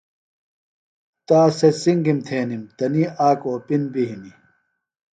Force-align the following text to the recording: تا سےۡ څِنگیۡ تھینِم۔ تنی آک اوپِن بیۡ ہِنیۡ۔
تا 1.27 1.39
سےۡ 1.57 1.75
څِنگیۡ 1.81 2.19
تھینِم۔ 2.25 2.63
تنی 2.77 3.03
آک 3.27 3.39
اوپِن 3.51 3.81
بیۡ 3.91 4.07
ہِنیۡ۔ 4.09 4.37